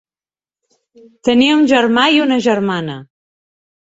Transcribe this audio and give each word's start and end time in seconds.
Tenia 1.27 1.57
un 1.57 1.69
germà 1.73 2.05
i 2.15 2.21
una 2.25 2.39
germana. 2.47 2.95